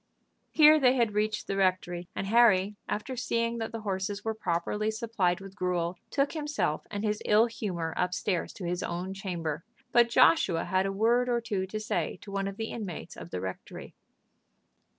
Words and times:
Here 0.49 0.79
they 0.79 0.95
had 0.95 1.13
reached 1.13 1.45
the 1.45 1.55
rectory, 1.55 2.07
and 2.15 2.25
Harry, 2.25 2.75
after 2.89 3.15
seeing 3.15 3.59
that 3.59 3.71
the 3.71 3.81
horses 3.81 4.25
were 4.25 4.33
properly 4.33 4.89
supplied 4.89 5.39
with 5.39 5.55
gruel, 5.55 5.99
took 6.09 6.31
himself 6.31 6.87
and 6.89 7.03
his 7.03 7.21
ill 7.23 7.45
humor 7.45 7.93
up 7.95 8.15
stairs 8.15 8.51
to 8.53 8.65
his 8.65 8.81
own 8.81 9.13
chamber. 9.13 9.63
But 9.91 10.09
Joshua 10.09 10.63
had 10.65 10.87
a 10.87 10.91
word 10.91 11.29
or 11.29 11.39
two 11.39 11.67
to 11.67 11.79
say 11.79 12.17
to 12.23 12.31
one 12.31 12.47
of 12.47 12.57
the 12.57 12.71
inmates 12.71 13.15
of 13.15 13.29
the 13.29 13.41
rectory. 13.41 13.93